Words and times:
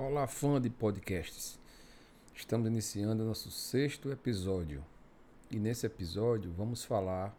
Olá, 0.00 0.28
fã 0.28 0.60
de 0.60 0.70
podcasts. 0.70 1.58
Estamos 2.32 2.68
iniciando 2.68 3.24
nosso 3.24 3.50
sexto 3.50 4.12
episódio. 4.12 4.84
E 5.50 5.58
nesse 5.58 5.86
episódio 5.86 6.52
vamos 6.52 6.84
falar 6.84 7.36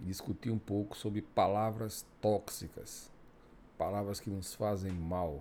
e 0.00 0.06
discutir 0.06 0.50
um 0.50 0.58
pouco 0.58 0.96
sobre 0.96 1.22
palavras 1.22 2.04
tóxicas, 2.20 3.08
palavras 3.78 4.18
que 4.18 4.28
nos 4.28 4.56
fazem 4.56 4.90
mal, 4.90 5.40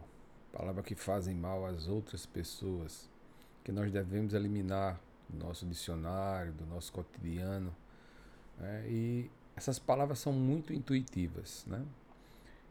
palavras 0.54 0.86
que 0.86 0.94
fazem 0.94 1.34
mal 1.34 1.66
às 1.66 1.88
outras 1.88 2.24
pessoas, 2.24 3.10
que 3.64 3.72
nós 3.72 3.92
devemos 3.92 4.36
eliminar 4.36 5.02
do 5.28 5.44
nosso 5.44 5.66
dicionário, 5.66 6.54
do 6.54 6.68
nosso 6.68 6.94
cotidiano. 6.94 7.76
Né? 8.60 8.86
E 8.88 9.32
essas 9.56 9.80
palavras 9.80 10.20
são 10.20 10.32
muito 10.32 10.72
intuitivas, 10.72 11.66
né? 11.66 11.84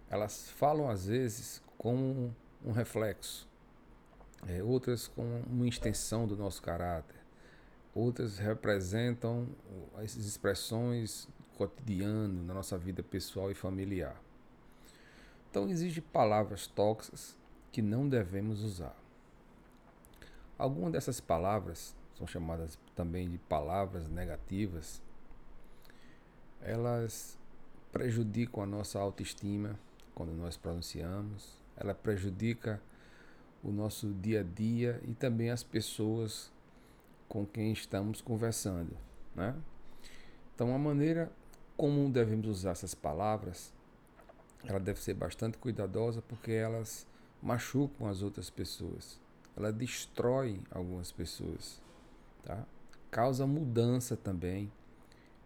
Elas 0.08 0.48
falam 0.50 0.88
às 0.88 1.06
vezes 1.06 1.60
como 1.76 2.32
um 2.64 2.72
reflexo, 2.72 3.48
é, 4.46 4.62
outras 4.62 5.08
com 5.08 5.42
uma 5.46 5.66
extensão 5.66 6.26
do 6.26 6.36
nosso 6.36 6.62
caráter, 6.62 7.16
outras 7.94 8.38
representam 8.38 9.48
as 9.96 10.16
expressões 10.16 11.28
cotidianas 11.56 12.46
na 12.46 12.54
nossa 12.54 12.78
vida 12.78 13.02
pessoal 13.02 13.50
e 13.50 13.54
familiar. 13.54 14.20
Então 15.50 15.68
existem 15.68 16.02
palavras 16.12 16.66
tóxicas 16.66 17.36
que 17.72 17.82
não 17.82 18.08
devemos 18.08 18.62
usar. 18.62 18.96
Algumas 20.56 20.92
dessas 20.92 21.20
palavras 21.20 21.94
são 22.14 22.26
chamadas 22.26 22.78
também 22.94 23.28
de 23.28 23.38
palavras 23.38 24.08
negativas. 24.08 25.02
Elas 26.60 27.38
prejudicam 27.90 28.62
a 28.62 28.66
nossa 28.66 28.98
autoestima 28.98 29.78
quando 30.14 30.32
nós 30.32 30.56
pronunciamos, 30.56 31.59
ela 31.76 31.94
prejudica 31.94 32.80
o 33.62 33.70
nosso 33.70 34.12
dia 34.14 34.40
a 34.40 34.42
dia 34.42 35.00
e 35.06 35.14
também 35.14 35.50
as 35.50 35.62
pessoas 35.62 36.52
com 37.28 37.46
quem 37.46 37.72
estamos 37.72 38.20
conversando. 38.20 38.96
Né? 39.34 39.54
Então, 40.54 40.74
a 40.74 40.78
maneira 40.78 41.30
como 41.80 42.10
devemos 42.10 42.46
usar 42.46 42.72
essas 42.72 42.94
palavras, 42.94 43.72
ela 44.66 44.78
deve 44.78 45.00
ser 45.00 45.14
bastante 45.14 45.56
cuidadosa 45.56 46.20
porque 46.20 46.52
elas 46.52 47.06
machucam 47.42 48.06
as 48.06 48.20
outras 48.20 48.50
pessoas, 48.50 49.18
ela 49.56 49.72
destrói 49.72 50.60
algumas 50.70 51.10
pessoas, 51.10 51.80
tá? 52.42 52.66
causa 53.10 53.46
mudança 53.46 54.14
também 54.14 54.70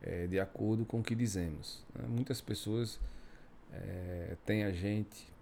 é, 0.03 0.27
de 0.27 0.41
acordo 0.41 0.84
com 0.84 0.98
o 0.98 1.05
que 1.05 1.14
dizemos. 1.14 1.84
Né? 1.94 2.05
Muitas 2.09 2.41
pessoas 2.41 2.98
é, 3.72 4.36
têm 4.44 4.64
a 4.64 4.72
gente, 4.72 5.33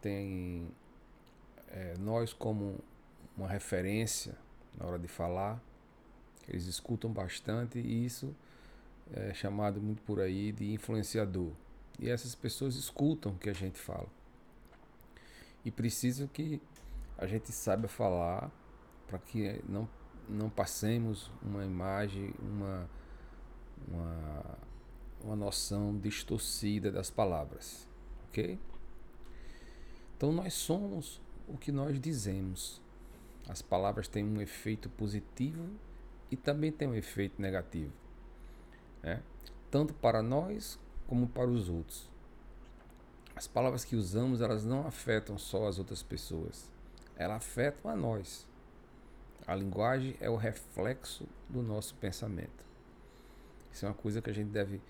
têm 0.00 0.68
é, 1.68 1.94
nós 1.98 2.32
como 2.32 2.78
uma 3.36 3.48
referência 3.48 4.36
na 4.78 4.86
hora 4.86 4.98
de 4.98 5.08
falar, 5.08 5.62
eles 6.48 6.66
escutam 6.66 7.12
bastante 7.12 7.78
e 7.78 8.04
isso 8.04 8.34
é 9.12 9.32
chamado 9.34 9.80
muito 9.80 10.02
por 10.02 10.20
aí 10.20 10.52
de 10.52 10.72
influenciador. 10.72 11.52
E 11.98 12.08
essas 12.08 12.34
pessoas 12.34 12.76
escutam 12.76 13.32
o 13.32 13.38
que 13.38 13.50
a 13.50 13.52
gente 13.52 13.78
fala. 13.78 14.06
E 15.64 15.70
precisam 15.70 16.26
que 16.26 16.60
a 17.18 17.26
gente 17.26 17.52
saiba 17.52 17.88
falar 17.88 18.50
para 19.06 19.18
que 19.18 19.62
não, 19.68 19.88
não 20.28 20.48
passemos 20.48 21.30
uma 21.42 21.64
imagem, 21.64 22.32
uma, 22.40 22.88
uma, 23.88 24.58
uma 25.24 25.36
noção 25.36 25.98
distorcida 25.98 26.90
das 26.90 27.10
palavras. 27.10 27.86
Ok? 28.28 28.58
Então 30.20 30.32
nós 30.32 30.52
somos 30.52 31.18
o 31.48 31.56
que 31.56 31.72
nós 31.72 31.98
dizemos. 31.98 32.78
As 33.48 33.62
palavras 33.62 34.06
têm 34.06 34.22
um 34.22 34.38
efeito 34.38 34.90
positivo 34.90 35.66
e 36.30 36.36
também 36.36 36.70
têm 36.70 36.88
um 36.88 36.94
efeito 36.94 37.40
negativo, 37.40 37.90
né? 39.02 39.22
tanto 39.70 39.94
para 39.94 40.20
nós 40.20 40.78
como 41.08 41.26
para 41.26 41.48
os 41.48 41.70
outros. 41.70 42.06
As 43.34 43.46
palavras 43.46 43.82
que 43.82 43.96
usamos, 43.96 44.42
elas 44.42 44.62
não 44.62 44.86
afetam 44.86 45.38
só 45.38 45.66
as 45.66 45.78
outras 45.78 46.02
pessoas, 46.02 46.70
elas 47.16 47.38
afetam 47.38 47.90
a 47.90 47.96
nós. 47.96 48.46
A 49.46 49.54
linguagem 49.54 50.18
é 50.20 50.28
o 50.28 50.36
reflexo 50.36 51.26
do 51.48 51.62
nosso 51.62 51.94
pensamento. 51.94 52.62
Isso 53.72 53.86
é 53.86 53.88
uma 53.88 53.94
coisa 53.94 54.20
que 54.20 54.28
a 54.28 54.34
gente 54.34 54.50
deve 54.50 54.82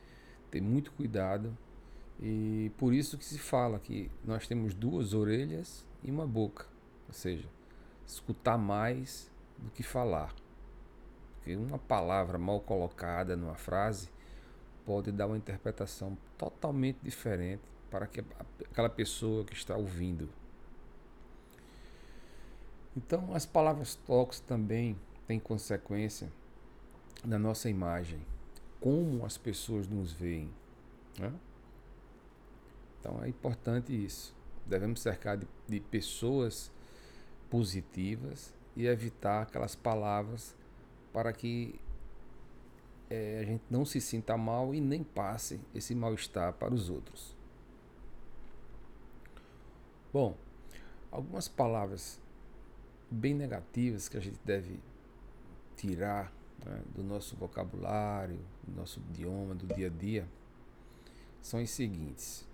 ter 0.50 0.60
muito 0.60 0.90
cuidado 0.90 1.56
e 2.22 2.70
por 2.76 2.92
isso 2.92 3.16
que 3.16 3.24
se 3.24 3.38
fala 3.38 3.78
que 3.78 4.10
nós 4.22 4.46
temos 4.46 4.74
duas 4.74 5.14
orelhas 5.14 5.86
e 6.02 6.10
uma 6.10 6.26
boca, 6.26 6.66
ou 7.08 7.14
seja, 7.14 7.48
escutar 8.06 8.58
mais 8.58 9.30
do 9.56 9.70
que 9.70 9.82
falar. 9.82 10.34
Porque 11.36 11.56
uma 11.56 11.78
palavra 11.78 12.38
mal 12.38 12.60
colocada 12.60 13.34
numa 13.36 13.54
frase 13.54 14.10
pode 14.84 15.10
dar 15.10 15.28
uma 15.28 15.36
interpretação 15.36 16.16
totalmente 16.36 16.98
diferente 17.02 17.62
para 17.90 18.04
aquela 18.04 18.90
pessoa 18.90 19.42
que 19.44 19.54
está 19.54 19.74
ouvindo. 19.74 20.28
Então, 22.94 23.34
as 23.34 23.46
palavras 23.46 23.94
tóxicas 23.94 24.40
também 24.40 24.98
têm 25.26 25.40
consequência 25.40 26.30
na 27.24 27.38
nossa 27.38 27.70
imagem, 27.70 28.20
como 28.78 29.24
as 29.24 29.38
pessoas 29.38 29.88
nos 29.88 30.12
veem. 30.12 30.52
Né? 31.18 31.32
Então, 33.00 33.22
é 33.24 33.28
importante 33.28 33.92
isso. 33.92 34.34
Devemos 34.66 35.00
cercar 35.00 35.36
de, 35.36 35.46
de 35.66 35.80
pessoas 35.80 36.70
positivas 37.48 38.54
e 38.76 38.86
evitar 38.86 39.42
aquelas 39.42 39.74
palavras 39.74 40.54
para 41.12 41.32
que 41.32 41.80
é, 43.08 43.40
a 43.40 43.44
gente 43.44 43.64
não 43.68 43.84
se 43.84 44.00
sinta 44.00 44.36
mal 44.36 44.72
e 44.72 44.80
nem 44.80 45.02
passe 45.02 45.60
esse 45.74 45.94
mal-estar 45.94 46.52
para 46.52 46.72
os 46.72 46.88
outros. 46.88 47.34
Bom, 50.12 50.36
algumas 51.10 51.48
palavras 51.48 52.20
bem 53.10 53.34
negativas 53.34 54.08
que 54.08 54.16
a 54.16 54.20
gente 54.20 54.38
deve 54.44 54.78
tirar 55.76 56.32
né, 56.64 56.82
do 56.94 57.02
nosso 57.02 57.34
vocabulário, 57.36 58.38
do 58.62 58.76
nosso 58.76 59.00
idioma, 59.00 59.54
do 59.54 59.66
dia 59.74 59.88
a 59.88 59.90
dia, 59.90 60.28
são 61.42 61.58
as 61.58 61.70
seguintes. 61.70 62.46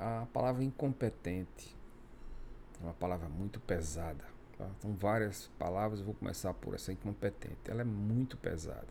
A 0.00 0.26
palavra 0.32 0.64
incompetente 0.64 1.76
é 2.80 2.84
uma 2.84 2.94
palavra 2.94 3.28
muito 3.28 3.60
pesada. 3.60 4.24
Tá? 4.56 4.66
São 4.80 4.94
várias 4.94 5.50
palavras, 5.58 6.00
vou 6.00 6.14
começar 6.14 6.54
por 6.54 6.74
essa 6.74 6.90
incompetente. 6.90 7.70
Ela 7.70 7.82
é 7.82 7.84
muito 7.84 8.38
pesada. 8.38 8.88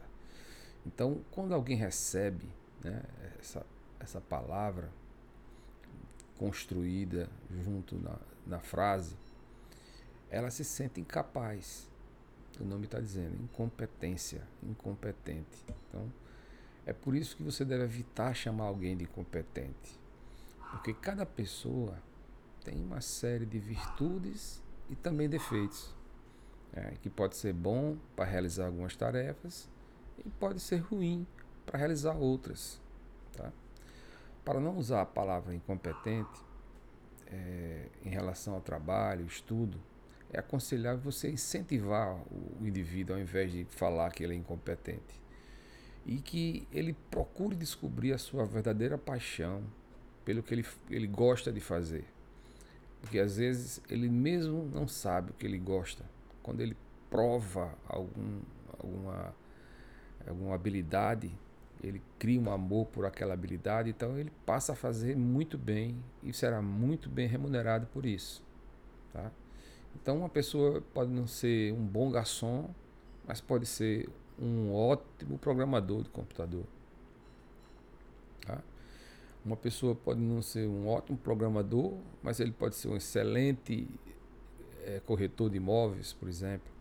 Então, 0.85 1.19
quando 1.31 1.55
alguém 1.55 1.75
recebe 1.75 2.47
né, 2.83 3.01
essa, 3.39 3.65
essa 3.99 4.21
palavra 4.21 4.91
construída 6.37 7.27
junto 7.63 7.97
na, 7.97 8.15
na 8.45 8.59
frase, 8.59 9.15
ela 10.29 10.51
se 10.51 10.63
sente 10.63 11.01
incapaz. 11.01 11.89
O 12.59 12.63
nome 12.63 12.85
está 12.85 12.99
dizendo 12.99 13.35
incompetência, 13.41 14.43
incompetente. 14.61 15.65
Então, 15.87 16.07
é 16.85 16.93
por 16.93 17.15
isso 17.15 17.35
que 17.35 17.41
você 17.41 17.65
deve 17.65 17.85
evitar 17.85 18.35
chamar 18.35 18.65
alguém 18.65 18.95
de 18.95 19.05
incompetente. 19.05 19.98
Porque 20.71 20.93
cada 20.93 21.25
pessoa 21.25 21.97
tem 22.63 22.81
uma 22.83 23.01
série 23.01 23.45
de 23.45 23.59
virtudes 23.59 24.61
e 24.89 24.95
também 24.95 25.29
defeitos. 25.29 25.95
É, 26.71 26.93
que 27.01 27.09
pode 27.09 27.35
ser 27.35 27.51
bom 27.51 27.97
para 28.15 28.25
realizar 28.25 28.67
algumas 28.67 28.95
tarefas 28.95 29.67
e 30.23 30.29
pode 30.29 30.59
ser 30.59 30.77
ruim 30.77 31.25
para 31.65 31.79
realizar 31.79 32.13
outras. 32.13 32.79
Tá? 33.33 33.51
Para 34.45 34.59
não 34.59 34.77
usar 34.77 35.01
a 35.01 35.05
palavra 35.05 35.55
incompetente 35.55 36.39
é, 37.25 37.87
em 38.05 38.09
relação 38.09 38.53
ao 38.53 38.61
trabalho, 38.61 39.25
estudo, 39.25 39.79
é 40.31 40.39
aconselhável 40.39 40.99
você 40.99 41.29
incentivar 41.31 42.15
o 42.15 42.65
indivíduo 42.65 43.15
ao 43.15 43.21
invés 43.21 43.51
de 43.51 43.65
falar 43.65 44.11
que 44.11 44.23
ele 44.23 44.33
é 44.33 44.37
incompetente. 44.37 45.19
E 46.05 46.17
que 46.17 46.67
ele 46.71 46.93
procure 47.09 47.55
descobrir 47.55 48.13
a 48.13 48.17
sua 48.17 48.45
verdadeira 48.45 48.97
paixão, 48.97 49.63
pelo 50.29 50.43
que 50.43 50.53
ele, 50.53 50.65
ele 50.91 51.07
gosta 51.07 51.51
de 51.51 51.59
fazer. 51.59 52.05
Porque 53.01 53.17
às 53.17 53.37
vezes 53.37 53.81
ele 53.89 54.07
mesmo 54.07 54.69
não 54.71 54.87
sabe 54.87 55.31
o 55.31 55.33
que 55.33 55.43
ele 55.43 55.57
gosta. 55.57 56.05
Quando 56.43 56.61
ele 56.61 56.77
prova 57.09 57.73
algum, 57.87 58.39
alguma, 58.77 59.35
alguma 60.27 60.53
habilidade, 60.53 61.35
ele 61.83 61.99
cria 62.19 62.39
um 62.39 62.51
amor 62.51 62.85
por 62.85 63.07
aquela 63.07 63.33
habilidade, 63.33 63.89
então 63.89 64.19
ele 64.19 64.31
passa 64.45 64.73
a 64.73 64.75
fazer 64.75 65.17
muito 65.17 65.57
bem 65.57 65.97
e 66.21 66.31
será 66.31 66.61
muito 66.61 67.09
bem 67.09 67.27
remunerado 67.27 67.87
por 67.87 68.05
isso. 68.05 68.43
Tá? 69.11 69.31
Então 69.95 70.19
uma 70.19 70.29
pessoa 70.29 70.83
pode 70.93 71.09
não 71.09 71.25
ser 71.25 71.73
um 71.73 71.83
bom 71.83 72.11
garçom, 72.11 72.69
mas 73.25 73.41
pode 73.41 73.65
ser 73.65 74.07
um 74.39 74.75
ótimo 74.75 75.39
programador 75.39 76.03
de 76.03 76.09
computador. 76.09 76.65
Uma 79.45 79.55
pessoa 79.55 79.95
pode 79.95 80.19
não 80.19 80.41
ser 80.41 80.67
um 80.67 80.87
ótimo 80.87 81.17
programador, 81.17 81.97
mas 82.21 82.39
ele 82.39 82.51
pode 82.51 82.75
ser 82.75 82.89
um 82.89 82.95
excelente 82.95 83.87
é 84.89 84.99
corretor 85.01 85.49
de 85.49 85.57
imóveis, 85.57 86.13
por 86.13 86.27
exemplo. 86.27 86.71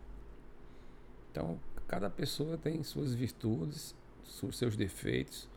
Então, 1.31 1.59
cada 1.87 2.09
pessoa 2.09 2.57
tem 2.57 2.81
suas 2.83 3.13
virtudes, 3.13 3.95
seus 4.51 4.75
defeitos, 4.75 5.47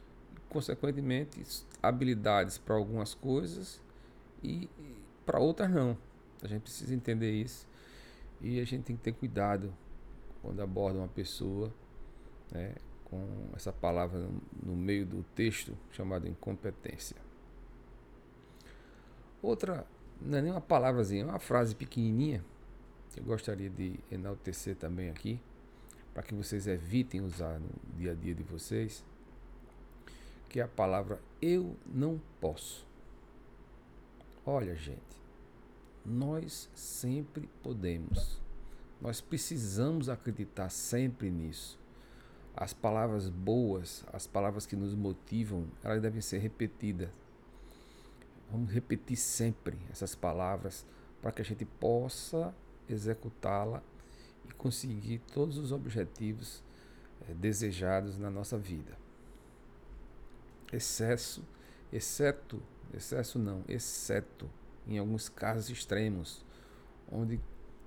consequentemente, 0.48 1.42
habilidades 1.82 2.58
para 2.58 2.74
algumas 2.74 3.14
coisas 3.14 3.80
e 4.42 4.68
para 5.24 5.38
outras 5.38 5.70
não. 5.70 5.96
A 6.42 6.46
gente 6.46 6.62
precisa 6.62 6.94
entender 6.94 7.32
isso 7.32 7.66
e 8.40 8.60
a 8.60 8.64
gente 8.64 8.84
tem 8.84 8.96
que 8.96 9.02
ter 9.02 9.12
cuidado 9.12 9.72
quando 10.42 10.60
aborda 10.60 10.98
uma 10.98 11.08
pessoa 11.08 11.72
né, 12.50 12.74
com 13.12 13.50
essa 13.54 13.70
palavra 13.70 14.26
no 14.62 14.74
meio 14.74 15.04
do 15.04 15.22
texto 15.34 15.76
chamado 15.90 16.26
incompetência. 16.26 17.16
Outra, 19.42 19.86
não 20.18 20.38
é 20.38 20.40
nem 20.40 20.50
uma 20.50 20.62
palavrazinha, 20.62 21.24
é 21.24 21.26
uma 21.26 21.38
frase 21.38 21.74
pequenininha 21.74 22.42
que 23.12 23.20
eu 23.20 23.24
gostaria 23.24 23.68
de 23.68 24.00
enaltecer 24.10 24.74
também 24.76 25.10
aqui, 25.10 25.38
para 26.14 26.22
que 26.22 26.34
vocês 26.34 26.66
evitem 26.66 27.20
usar 27.20 27.60
no 27.60 27.68
dia 27.98 28.12
a 28.12 28.14
dia 28.14 28.34
de 28.34 28.42
vocês, 28.42 29.04
que 30.48 30.58
é 30.58 30.62
a 30.62 30.68
palavra 30.68 31.20
eu 31.40 31.76
não 31.86 32.18
posso. 32.40 32.86
Olha, 34.46 34.74
gente, 34.74 35.20
nós 36.02 36.70
sempre 36.74 37.46
podemos. 37.62 38.40
Nós 39.02 39.20
precisamos 39.20 40.08
acreditar 40.08 40.70
sempre 40.70 41.30
nisso. 41.30 41.81
As 42.54 42.72
palavras 42.72 43.28
boas, 43.28 44.04
as 44.12 44.26
palavras 44.26 44.66
que 44.66 44.76
nos 44.76 44.94
motivam, 44.94 45.66
elas 45.82 46.02
devem 46.02 46.20
ser 46.20 46.38
repetidas. 46.38 47.08
Vamos 48.50 48.70
repetir 48.70 49.16
sempre 49.16 49.78
essas 49.90 50.14
palavras 50.14 50.84
para 51.22 51.32
que 51.32 51.40
a 51.40 51.44
gente 51.44 51.64
possa 51.64 52.54
executá-la 52.88 53.82
e 54.46 54.52
conseguir 54.52 55.20
todos 55.32 55.56
os 55.56 55.72
objetivos 55.72 56.62
é, 57.28 57.32
desejados 57.32 58.18
na 58.18 58.30
nossa 58.30 58.58
vida. 58.58 58.96
Excesso, 60.70 61.42
exceto, 61.92 62.62
excesso 62.92 63.38
não, 63.38 63.64
exceto 63.68 64.50
em 64.86 64.98
alguns 64.98 65.28
casos 65.28 65.70
extremos, 65.70 66.44
onde 67.10 67.40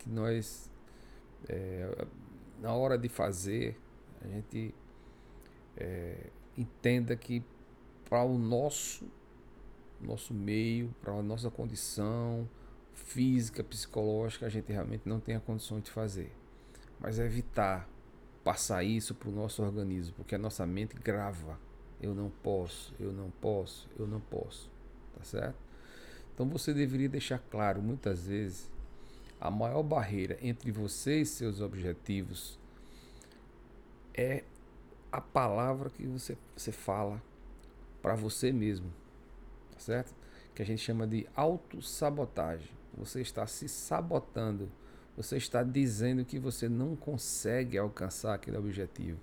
nós 0.07 0.69
é, 1.47 2.07
na 2.61 2.73
hora 2.73 2.97
de 2.97 3.09
fazer 3.09 3.77
a 4.25 4.27
gente 4.27 4.74
é, 5.77 6.30
entenda 6.57 7.16
que 7.16 7.44
para 8.07 8.24
o 8.24 8.38
nosso 8.38 9.06
nosso 10.01 10.33
meio, 10.33 10.94
para 11.01 11.13
a 11.13 11.24
nossa 11.24 11.50
condição 11.50 12.48
física, 12.94 13.63
psicológica, 13.63 14.45
a 14.45 14.50
gente 14.50 14.72
realmente 14.72 15.04
não 15.06 15.19
tem 15.19 15.36
a 15.36 15.39
condição 15.39 15.80
de 15.80 15.89
fazer. 15.89 16.31
Mas 17.00 17.18
evitar 17.18 17.89
passar 18.44 18.83
isso 18.83 19.16
para 19.16 19.30
o 19.30 19.31
nosso 19.31 19.63
organismo, 19.63 20.13
porque 20.16 20.36
a 20.36 20.38
nossa 20.38 20.66
mente 20.66 20.95
grava. 20.95 21.60
Eu 22.01 22.13
não 22.13 22.30
posso, 22.30 22.94
eu 23.00 23.12
não 23.12 23.31
posso, 23.31 23.89
eu 23.98 24.06
não 24.06 24.19
posso. 24.19 24.69
Tá 25.18 25.24
certo? 25.24 25.57
Então 26.33 26.48
você 26.48 26.74
deveria 26.74 27.10
deixar 27.10 27.39
claro 27.39 27.81
muitas 27.81 28.28
vezes 28.28 28.69
a 29.39 29.50
maior 29.50 29.81
barreira 29.81 30.38
entre 30.42 30.71
você 30.71 31.21
e 31.21 31.25
seus 31.25 31.62
objetivos 31.62 32.60
é 34.15 34.44
a 35.12 35.19
palavra 35.19 35.89
que 35.89 36.06
você, 36.07 36.38
você 36.56 36.71
fala 36.71 37.21
para 38.01 38.15
você 38.15 38.51
mesmo, 38.51 38.91
tá 39.71 39.79
certo? 39.79 40.13
Que 40.53 40.62
a 40.62 40.65
gente 40.65 40.81
chama 40.81 41.06
de 41.06 41.27
autossabotagem. 41.35 42.69
Você 42.97 43.21
está 43.21 43.45
se 43.45 43.67
sabotando, 43.67 44.71
você 45.17 45.35
está 45.38 45.63
dizendo 45.63 46.23
que 46.23 46.39
você 46.39 46.69
não 46.69 46.95
consegue 46.95 47.77
alcançar 47.77 48.33
aquele 48.33 48.57
objetivo, 48.57 49.19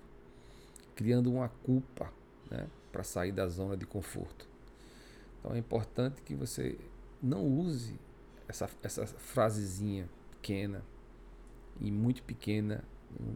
criando 0.95 1.31
uma 1.31 1.49
culpa 1.49 2.11
né, 2.51 2.67
para 2.91 3.03
sair 3.03 3.31
da 3.31 3.47
zona 3.47 3.75
de 3.75 3.85
conforto. 3.85 4.47
Então 5.39 5.55
é 5.55 5.57
importante 5.57 6.21
que 6.21 6.35
você 6.35 6.77
não 7.21 7.45
use 7.45 7.99
essa, 8.47 8.69
essa 8.83 9.07
frasezinha 9.07 10.07
pequena 10.31 10.83
e 11.79 11.91
muito 11.91 12.21
pequena 12.23 12.83
no, 13.19 13.35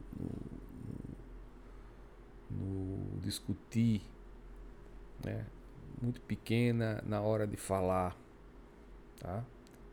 no 2.50 3.20
discutir, 3.22 4.02
né? 5.24 5.46
muito 6.02 6.22
pequena 6.22 7.04
na 7.06 7.22
hora 7.22 7.48
de 7.48 7.58
falar. 7.58 8.16
Tá? 9.20 9.44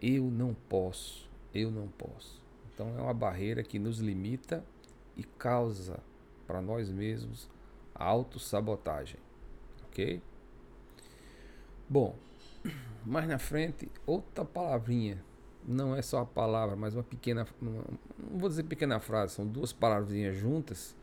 Eu 0.01 0.25
não 0.25 0.55
posso, 0.55 1.29
eu 1.53 1.71
não 1.71 1.89
posso. 1.89 2.43
Então 2.73 2.97
é 2.99 3.01
uma 3.01 3.15
barreira 3.15 3.63
que 3.63 3.79
nos 3.79 3.99
limita 3.99 4.65
e 5.17 5.23
causa 5.23 6.01
para 6.47 6.61
nós 6.61 6.91
mesmos 6.91 7.49
autossabotagem. 7.95 9.19
Ok? 9.87 10.21
Bom, 11.89 12.17
mais 13.05 13.29
na 13.29 13.39
frente, 13.39 13.91
outra 14.07 14.45
palavrinha. 14.45 15.23
Não 15.67 15.97
é 15.97 16.03
só 16.03 16.21
a 16.21 16.27
palavra, 16.27 16.77
mas 16.77 16.95
uma 16.95 17.03
pequena. 17.03 17.47
Não 17.59 17.85
vou 18.19 18.51
dizer 18.51 18.65
pequena 18.65 19.01
frase, 19.01 19.35
são 19.35 19.47
duas 19.47 19.73
palavrinhas 19.73 20.37
juntas. 20.37 20.95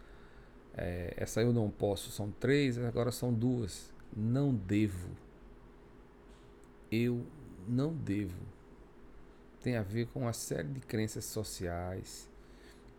É, 0.76 1.14
essa 1.18 1.42
eu 1.42 1.52
não 1.52 1.70
posso, 1.70 2.12
são 2.12 2.32
três, 2.32 2.78
agora 2.78 3.12
são 3.12 3.34
duas. 3.34 3.94
Não 4.16 4.54
devo. 4.54 5.10
Eu 6.92 7.26
não 7.68 7.94
devo. 7.94 8.42
Tem 9.62 9.76
a 9.76 9.84
ver 9.84 10.08
com 10.08 10.22
uma 10.22 10.34
série 10.34 10.68
de 10.68 10.80
crenças 10.80 11.26
sociais 11.26 12.30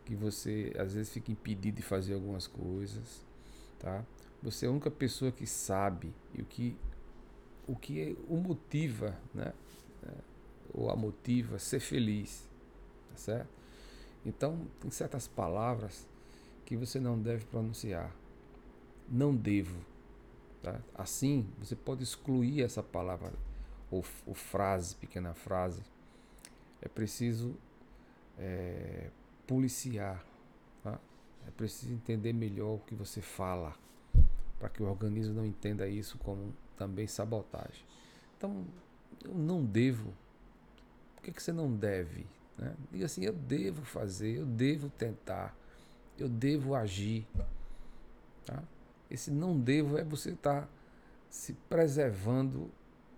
que 0.05 0.15
você 0.15 0.73
às 0.77 0.93
vezes 0.93 1.11
fica 1.11 1.31
impedido 1.31 1.77
de 1.77 1.83
fazer 1.83 2.13
algumas 2.13 2.47
coisas, 2.47 3.25
tá? 3.79 4.05
Você 4.41 4.65
é 4.65 4.69
a 4.69 4.71
única 4.71 4.91
pessoa 4.91 5.31
que 5.31 5.47
sabe 5.47 6.13
e 6.33 6.41
o 6.41 6.45
que 6.45 6.77
o 7.65 7.75
que 7.75 8.17
o 8.27 8.35
motiva, 8.35 9.17
né? 9.33 9.53
É, 10.03 10.11
ou 10.73 10.89
a 10.89 10.95
motiva 10.95 11.57
ser 11.59 11.79
feliz, 11.79 12.49
tá 13.09 13.15
certo? 13.15 13.49
Então, 14.25 14.67
tem 14.79 14.91
certas 14.91 15.27
palavras 15.27 16.07
que 16.65 16.75
você 16.75 16.99
não 16.99 17.19
deve 17.19 17.45
pronunciar. 17.45 18.13
Não 19.09 19.35
devo. 19.35 19.79
Tá? 20.61 20.79
Assim, 20.95 21.47
você 21.59 21.75
pode 21.75 22.03
excluir 22.03 22.61
essa 22.61 22.81
palavra 22.81 23.33
ou, 23.91 24.03
ou 24.25 24.33
frase, 24.33 24.95
pequena 24.95 25.33
frase. 25.33 25.81
É 26.81 26.87
preciso 26.87 27.55
é, 28.37 29.09
policiar. 29.45 30.23
Tá? 30.83 30.99
É 31.47 31.51
preciso 31.51 31.93
entender 31.93 32.33
melhor 32.33 32.75
o 32.75 32.79
que 32.79 32.95
você 32.95 33.21
fala, 33.21 33.73
para 34.59 34.69
que 34.69 34.81
o 34.81 34.87
organismo 34.87 35.33
não 35.33 35.45
entenda 35.45 35.87
isso 35.87 36.17
como 36.17 36.53
também 36.77 37.07
sabotagem. 37.07 37.85
Então, 38.37 38.65
eu 39.23 39.33
não 39.33 39.63
devo. 39.63 40.13
Por 41.15 41.23
que, 41.23 41.31
que 41.31 41.43
você 41.43 41.51
não 41.51 41.71
deve? 41.73 42.25
Né? 42.57 42.73
Diga 42.91 43.05
assim: 43.05 43.23
eu 43.23 43.33
devo 43.33 43.83
fazer, 43.83 44.37
eu 44.37 44.45
devo 44.45 44.89
tentar, 44.89 45.55
eu 46.17 46.29
devo 46.29 46.75
agir. 46.75 47.27
Tá? 48.45 48.63
Esse 49.09 49.31
não 49.31 49.59
devo 49.59 49.97
é 49.97 50.03
você 50.03 50.31
estar 50.31 50.61
tá 50.63 50.67
se 51.29 51.53
preservando 51.69 52.69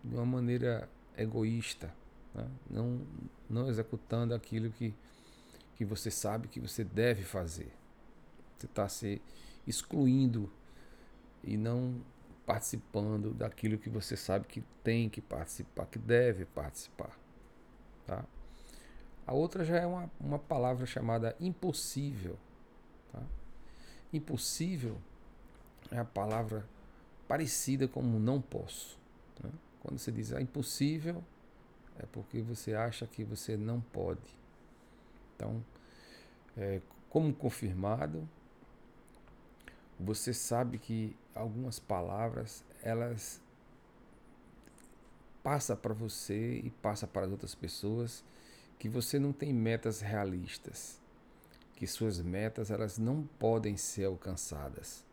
de 0.03 0.15
uma 0.15 0.25
maneira 0.25 0.89
egoísta, 1.17 1.93
né? 2.33 2.49
não, 2.69 3.01
não 3.49 3.67
executando 3.67 4.33
aquilo 4.33 4.69
que, 4.71 4.93
que 5.75 5.85
você 5.85 6.11
sabe 6.11 6.47
que 6.47 6.59
você 6.59 6.83
deve 6.83 7.23
fazer. 7.23 7.71
Você 8.57 8.65
está 8.65 8.87
se 8.87 9.21
excluindo 9.67 10.51
e 11.43 11.57
não 11.57 12.01
participando 12.45 13.33
daquilo 13.33 13.77
que 13.77 13.89
você 13.89 14.15
sabe 14.15 14.45
que 14.45 14.63
tem 14.83 15.09
que 15.09 15.19
participar, 15.19 15.85
que 15.87 15.97
deve 15.97 16.45
participar. 16.45 17.17
Tá? 18.05 18.23
A 19.25 19.33
outra 19.33 19.65
já 19.65 19.77
é 19.77 19.85
uma, 19.85 20.11
uma 20.19 20.37
palavra 20.37 20.85
chamada 20.85 21.35
impossível. 21.39 22.37
Tá? 23.15 23.23
Impossível 24.11 24.97
é 25.91 25.97
a 25.97 26.05
palavra 26.05 26.67
parecida 27.27 27.87
como 27.87 28.19
não 28.19 28.41
posso. 28.41 28.97
Né? 29.43 29.49
Quando 29.81 29.97
você 29.97 30.11
diz 30.11 30.33
ah, 30.33 30.41
impossível, 30.41 31.23
é 31.97 32.05
porque 32.11 32.41
você 32.41 32.73
acha 32.73 33.07
que 33.07 33.23
você 33.23 33.55
não 33.55 33.79
pode. 33.79 34.35
Então, 35.35 35.63
é, 36.57 36.81
como 37.09 37.33
confirmado, 37.33 38.27
você 39.99 40.33
sabe 40.33 40.77
que 40.77 41.15
algumas 41.33 41.79
palavras 41.79 42.63
elas 42.83 43.41
passa 45.41 45.75
para 45.75 45.93
você 45.93 46.59
e 46.59 46.69
passa 46.69 47.05
para 47.05 47.25
as 47.25 47.31
outras 47.31 47.55
pessoas 47.55 48.23
que 48.79 48.89
você 48.89 49.19
não 49.19 49.31
tem 49.31 49.53
metas 49.53 50.01
realistas, 50.01 50.99
que 51.75 51.85
suas 51.85 52.21
metas 52.21 52.71
elas 52.71 52.97
não 52.97 53.23
podem 53.37 53.75
ser 53.75 54.05
alcançadas. 54.05 55.03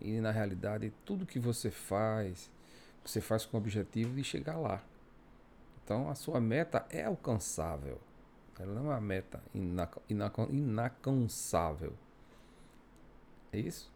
E 0.00 0.20
na 0.20 0.30
realidade, 0.30 0.92
tudo 1.04 1.26
que 1.26 1.38
você 1.38 1.70
faz, 1.70 2.50
você 3.04 3.20
faz 3.20 3.44
com 3.44 3.56
o 3.56 3.60
objetivo 3.60 4.14
de 4.14 4.24
chegar 4.24 4.56
lá. 4.56 4.82
Então, 5.84 6.08
a 6.08 6.14
sua 6.14 6.40
meta 6.40 6.86
é 6.90 7.04
alcançável. 7.04 7.98
Ela 8.58 8.74
não 8.74 8.86
é 8.86 8.94
uma 8.94 9.00
meta 9.00 9.42
inalcançável. 10.08 11.94
É 13.52 13.58
isso? 13.58 13.90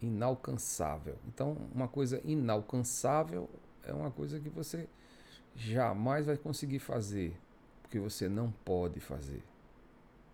Inalcançável. 0.00 1.16
Então, 1.28 1.56
uma 1.74 1.86
coisa 1.86 2.20
inalcançável 2.24 3.48
é 3.84 3.92
uma 3.92 4.10
coisa 4.10 4.40
que 4.40 4.48
você 4.48 4.88
jamais 5.54 6.26
vai 6.26 6.36
conseguir 6.36 6.78
fazer, 6.78 7.38
porque 7.82 7.98
você 7.98 8.28
não 8.28 8.50
pode 8.64 8.98
fazer. 8.98 9.49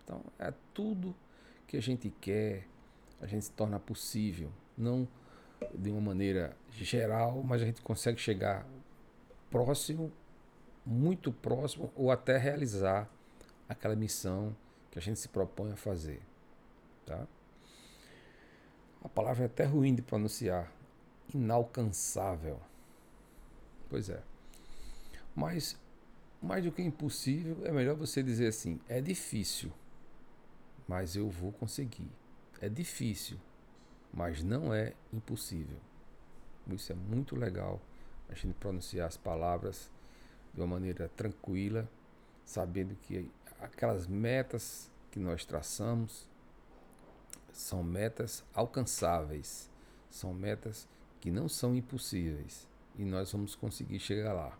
Então, 0.07 0.23
é 0.39 0.53
tudo 0.73 1.13
que 1.67 1.75
a 1.75 1.81
gente 1.81 2.09
quer, 2.21 2.65
a 3.19 3.27
gente 3.27 3.43
se 3.43 3.51
torna 3.51 3.77
possível. 3.77 4.49
Não 4.77 5.05
de 5.73 5.91
uma 5.91 5.99
maneira 5.99 6.55
geral, 6.71 7.43
mas 7.43 7.61
a 7.61 7.65
gente 7.65 7.81
consegue 7.81 8.17
chegar 8.17 8.65
próximo, 9.51 10.09
muito 10.85 11.29
próximo, 11.29 11.91
ou 11.93 12.09
até 12.09 12.37
realizar 12.37 13.09
aquela 13.67 13.97
missão 13.97 14.55
que 14.89 14.97
a 14.97 15.01
gente 15.01 15.19
se 15.19 15.27
propõe 15.27 15.73
a 15.73 15.75
fazer. 15.75 16.21
Tá? 17.05 17.27
A 19.03 19.09
palavra 19.09 19.43
é 19.43 19.47
até 19.47 19.65
ruim 19.65 19.93
de 19.93 20.01
pronunciar. 20.01 20.71
Inalcançável. 21.33 22.61
Pois 23.89 24.09
é. 24.09 24.21
Mas, 25.35 25.77
mais 26.41 26.63
do 26.63 26.71
que 26.71 26.81
impossível, 26.81 27.57
é 27.65 27.71
melhor 27.73 27.97
você 27.97 28.23
dizer 28.23 28.47
assim: 28.47 28.79
é 28.87 29.01
difícil, 29.01 29.71
mas 30.87 31.15
eu 31.15 31.29
vou 31.29 31.51
conseguir. 31.51 32.09
É 32.61 32.69
difícil, 32.69 33.37
mas 34.13 34.43
não 34.43 34.73
é 34.73 34.93
impossível. 35.13 35.79
Isso 36.67 36.91
é 36.91 36.95
muito 36.95 37.35
legal, 37.35 37.81
a 38.29 38.33
gente 38.33 38.53
pronunciar 38.55 39.07
as 39.07 39.17
palavras 39.17 39.89
de 40.53 40.59
uma 40.59 40.67
maneira 40.67 41.09
tranquila, 41.09 41.89
sabendo 42.45 42.95
que 43.03 43.29
aquelas 43.59 44.07
metas 44.07 44.91
que 45.11 45.19
nós 45.19 45.45
traçamos 45.45 46.27
são 47.51 47.83
metas 47.83 48.43
alcançáveis, 48.53 49.69
são 50.09 50.33
metas 50.33 50.87
que 51.19 51.31
não 51.31 51.49
são 51.49 51.75
impossíveis 51.75 52.67
e 52.97 53.03
nós 53.03 53.31
vamos 53.31 53.55
conseguir 53.55 53.99
chegar 53.99 54.33
lá. 54.33 54.57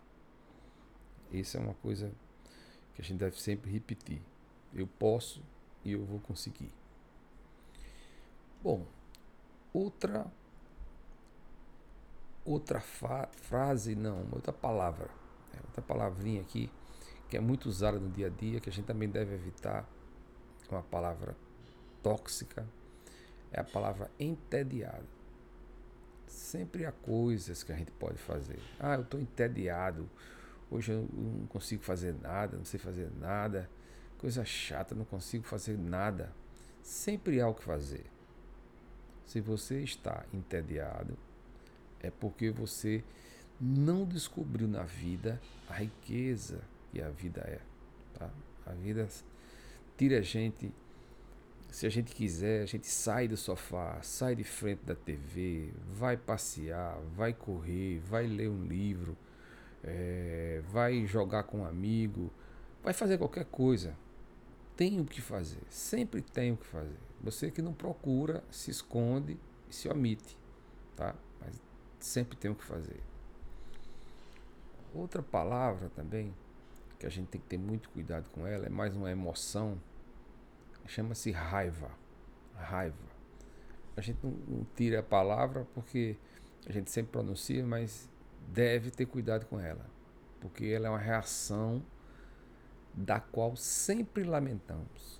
Isso 1.30 1.56
é 1.56 1.60
uma 1.60 1.74
coisa 1.74 2.12
que 2.94 3.02
a 3.02 3.04
gente 3.04 3.18
deve 3.18 3.40
sempre 3.40 3.70
repetir. 3.70 4.22
Eu 4.74 4.86
posso 4.86 5.42
e 5.88 5.92
eu 5.92 6.04
vou 6.04 6.20
conseguir. 6.20 6.72
Bom, 8.62 8.86
outra 9.72 10.26
outra 12.44 12.80
frase, 12.80 13.94
não, 13.94 14.26
outra 14.32 14.52
palavra, 14.52 15.10
é 15.52 15.58
outra 15.66 15.82
palavrinha 15.82 16.40
aqui 16.40 16.70
que 17.28 17.36
é 17.36 17.40
muito 17.40 17.68
usada 17.68 17.98
no 17.98 18.08
dia 18.10 18.26
a 18.26 18.30
dia, 18.30 18.58
que 18.58 18.68
a 18.68 18.72
gente 18.72 18.86
também 18.86 19.08
deve 19.08 19.34
evitar, 19.34 19.86
é 20.68 20.74
uma 20.74 20.82
palavra 20.82 21.36
tóxica, 22.02 22.66
é 23.52 23.60
a 23.60 23.64
palavra 23.64 24.10
entediado. 24.18 25.06
Sempre 26.26 26.86
há 26.86 26.92
coisas 26.92 27.62
que 27.62 27.72
a 27.72 27.76
gente 27.76 27.90
pode 27.92 28.18
fazer. 28.18 28.58
Ah, 28.78 28.94
eu 28.94 29.02
estou 29.02 29.20
entediado. 29.20 30.08
Hoje 30.70 30.92
eu 30.92 31.08
não 31.12 31.46
consigo 31.46 31.82
fazer 31.82 32.14
nada, 32.14 32.56
não 32.56 32.64
sei 32.64 32.78
fazer 32.78 33.10
nada. 33.18 33.68
Coisa 34.18 34.44
chata, 34.44 34.94
não 34.94 35.04
consigo 35.04 35.44
fazer 35.44 35.78
nada. 35.78 36.32
Sempre 36.82 37.40
há 37.40 37.48
o 37.48 37.54
que 37.54 37.62
fazer. 37.62 38.04
Se 39.24 39.40
você 39.40 39.80
está 39.80 40.24
entediado, 40.32 41.16
é 42.00 42.10
porque 42.10 42.50
você 42.50 43.04
não 43.60 44.04
descobriu 44.04 44.66
na 44.66 44.82
vida 44.82 45.40
a 45.68 45.74
riqueza 45.74 46.60
que 46.90 47.00
a 47.00 47.10
vida 47.10 47.40
é. 47.42 47.60
Tá? 48.18 48.30
A 48.66 48.72
vida 48.72 49.08
tira 49.96 50.18
a 50.18 50.22
gente, 50.22 50.72
se 51.70 51.86
a 51.86 51.90
gente 51.90 52.14
quiser, 52.14 52.62
a 52.62 52.66
gente 52.66 52.86
sai 52.86 53.28
do 53.28 53.36
sofá, 53.36 54.00
sai 54.02 54.34
de 54.34 54.44
frente 54.44 54.84
da 54.84 54.94
TV, 54.94 55.72
vai 55.92 56.16
passear, 56.16 56.98
vai 57.14 57.32
correr, 57.32 57.98
vai 58.00 58.26
ler 58.26 58.48
um 58.48 58.64
livro, 58.64 59.16
é, 59.82 60.62
vai 60.70 61.06
jogar 61.06 61.44
com 61.44 61.58
um 61.58 61.64
amigo, 61.64 62.32
vai 62.82 62.92
fazer 62.92 63.18
qualquer 63.18 63.44
coisa. 63.44 63.94
Tem 64.78 65.00
o 65.00 65.04
que 65.04 65.20
fazer, 65.20 65.60
sempre 65.68 66.22
tem 66.22 66.52
o 66.52 66.56
que 66.56 66.64
fazer. 66.64 67.00
Você 67.20 67.50
que 67.50 67.60
não 67.60 67.74
procura, 67.74 68.44
se 68.48 68.70
esconde 68.70 69.36
e 69.68 69.74
se 69.74 69.88
omite, 69.88 70.38
tá? 70.94 71.16
Mas 71.40 71.60
sempre 71.98 72.36
tem 72.36 72.48
o 72.48 72.54
que 72.54 72.62
fazer. 72.62 73.00
Outra 74.94 75.20
palavra 75.20 75.88
também, 75.96 76.32
que 76.96 77.04
a 77.04 77.08
gente 77.08 77.26
tem 77.26 77.40
que 77.40 77.48
ter 77.48 77.58
muito 77.58 77.90
cuidado 77.90 78.30
com 78.30 78.46
ela, 78.46 78.66
é 78.66 78.68
mais 78.68 78.94
uma 78.94 79.10
emoção, 79.10 79.82
chama-se 80.86 81.32
raiva. 81.32 81.90
Raiva. 82.54 82.96
A 83.96 84.00
gente 84.00 84.20
não, 84.22 84.30
não 84.30 84.66
tira 84.76 85.00
a 85.00 85.02
palavra 85.02 85.66
porque 85.74 86.16
a 86.68 86.70
gente 86.70 86.88
sempre 86.88 87.10
pronuncia, 87.10 87.66
mas 87.66 88.08
deve 88.46 88.92
ter 88.92 89.06
cuidado 89.06 89.44
com 89.46 89.58
ela, 89.58 89.84
porque 90.40 90.66
ela 90.66 90.86
é 90.86 90.90
uma 90.90 91.00
reação 91.00 91.82
da 92.98 93.20
qual 93.20 93.56
sempre 93.56 94.24
lamentamos 94.24 95.18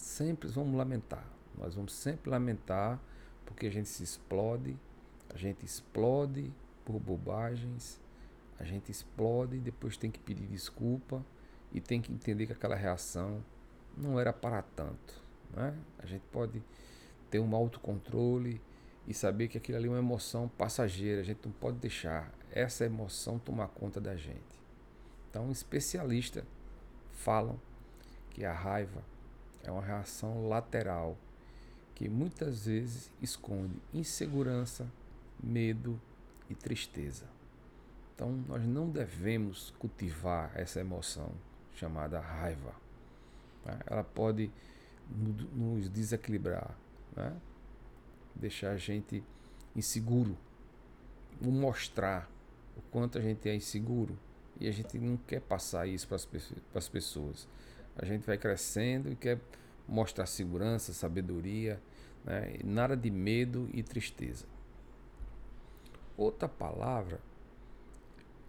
sempre 0.00 0.48
vamos 0.48 0.76
lamentar. 0.76 1.24
Nós 1.56 1.74
vamos 1.74 1.92
sempre 1.92 2.30
lamentar 2.30 3.00
porque 3.44 3.66
a 3.66 3.70
gente 3.70 3.88
se 3.88 4.02
explode, 4.02 4.76
a 5.32 5.36
gente 5.36 5.64
explode 5.64 6.52
por 6.84 6.98
bobagens, 6.98 8.00
a 8.58 8.64
gente 8.64 8.90
explode 8.90 9.56
e 9.56 9.60
depois 9.60 9.96
tem 9.96 10.10
que 10.10 10.18
pedir 10.18 10.46
desculpa 10.46 11.24
e 11.72 11.80
tem 11.80 12.00
que 12.00 12.12
entender 12.12 12.46
que 12.46 12.52
aquela 12.52 12.74
reação 12.74 13.44
não 13.96 14.18
era 14.18 14.32
para 14.32 14.62
tanto. 14.62 15.22
Né? 15.54 15.76
A 15.98 16.06
gente 16.06 16.22
pode 16.32 16.62
ter 17.30 17.38
um 17.38 17.54
autocontrole 17.54 18.60
e 19.06 19.14
saber 19.14 19.48
que 19.48 19.58
aquilo 19.58 19.78
ali 19.78 19.86
é 19.86 19.90
uma 19.90 19.98
emoção 19.98 20.48
passageira, 20.48 21.20
a 21.20 21.24
gente 21.24 21.40
não 21.44 21.52
pode 21.52 21.78
deixar 21.78 22.32
essa 22.50 22.84
emoção 22.84 23.38
tomar 23.38 23.68
conta 23.68 24.00
da 24.00 24.16
gente. 24.16 24.60
Então, 25.28 25.50
especialistas 25.50 26.44
falam 27.20 27.60
que 28.30 28.44
a 28.44 28.52
raiva 28.52 29.02
é 29.62 29.70
uma 29.70 29.82
reação 29.82 30.48
lateral 30.48 31.16
que 31.94 32.08
muitas 32.08 32.64
vezes 32.64 33.10
esconde 33.20 33.74
insegurança, 33.92 34.90
medo 35.42 36.00
e 36.48 36.54
tristeza. 36.54 37.26
Então, 38.14 38.32
nós 38.48 38.64
não 38.64 38.88
devemos 38.88 39.70
cultivar 39.78 40.50
essa 40.54 40.80
emoção 40.80 41.30
chamada 41.74 42.18
raiva. 42.18 42.74
Tá? 43.64 43.78
Ela 43.86 44.04
pode 44.04 44.50
nos 45.54 45.90
desequilibrar, 45.90 46.74
né? 47.14 47.36
deixar 48.34 48.70
a 48.70 48.76
gente 48.78 49.22
inseguro, 49.76 50.36
mostrar 51.40 52.30
o 52.76 52.82
quanto 52.90 53.18
a 53.18 53.20
gente 53.20 53.48
é 53.48 53.54
inseguro 53.54 54.18
e 54.60 54.68
a 54.68 54.72
gente 54.72 54.98
não 54.98 55.16
quer 55.16 55.40
passar 55.40 55.86
isso 55.86 56.06
para 56.06 56.16
as 56.74 56.88
pessoas. 56.88 57.48
A 57.96 58.04
gente 58.04 58.26
vai 58.26 58.36
crescendo 58.36 59.10
e 59.10 59.16
quer 59.16 59.40
mostrar 59.88 60.26
segurança, 60.26 60.92
sabedoria, 60.92 61.80
né? 62.24 62.58
nada 62.62 62.96
de 62.96 63.10
medo 63.10 63.68
e 63.72 63.82
tristeza. 63.82 64.44
Outra 66.16 66.46
palavra 66.46 67.20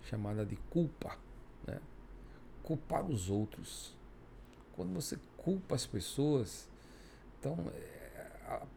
chamada 0.03 0.45
de 0.45 0.57
culpa, 0.69 1.17
né? 1.65 1.79
culpar 2.61 3.05
os 3.05 3.29
outros. 3.29 3.95
Quando 4.75 4.93
você 4.93 5.17
culpa 5.37 5.75
as 5.75 5.85
pessoas, 5.85 6.67
então 7.39 7.57
é, 7.73 8.27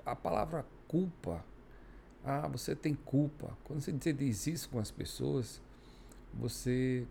a, 0.05 0.13
a 0.13 0.17
palavra 0.17 0.65
culpa, 0.87 1.45
ah, 2.25 2.47
você 2.47 2.77
tem 2.77 2.95
culpa. 2.95 3.57
Quando 3.65 3.81
você 3.81 4.13
diz 4.13 4.47
isso 4.47 4.69
com 4.71 4.79
as 4.79 4.91
pessoas, 4.91 5.61
você 6.33 7.07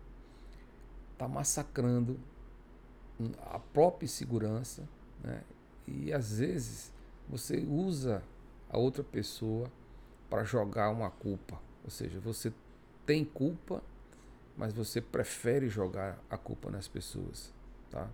está 1.14 1.26
massacrando 1.26 2.18
a 3.50 3.58
própria 3.58 4.08
segurança, 4.08 4.86
né? 5.22 5.42
e 5.86 6.12
às 6.12 6.38
vezes 6.38 6.92
você 7.28 7.58
usa 7.58 8.22
a 8.68 8.76
outra 8.76 9.02
pessoa 9.02 9.70
para 10.28 10.44
jogar 10.44 10.90
uma 10.90 11.10
culpa, 11.10 11.60
ou 11.82 11.90
seja, 11.90 12.18
você 12.20 12.52
tem 13.06 13.24
culpa, 13.24 13.82
mas 14.56 14.72
você 14.72 15.00
prefere 15.00 15.68
jogar 15.68 16.18
a 16.28 16.36
culpa 16.36 16.70
nas 16.70 16.88
pessoas, 16.88 17.52
tá? 17.90 18.08